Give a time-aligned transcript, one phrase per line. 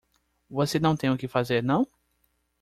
[0.49, 1.87] Você não tem o que fazer não?